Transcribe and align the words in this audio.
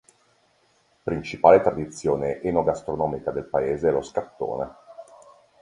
Principale 1.03 1.61
tradizione 1.61 2.41
enogastronomica 2.41 3.29
del 3.29 3.45
paese 3.45 3.89
è 3.89 3.91
lo 3.91 4.01
"Scattone". 4.01 4.73